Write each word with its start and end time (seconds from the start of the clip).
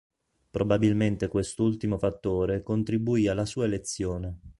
Probabilmente 0.49 1.27
quest'ultimo 1.27 1.99
fattore 1.99 2.63
contribuì 2.63 3.27
alla 3.27 3.45
sua 3.45 3.65
elezione. 3.65 4.39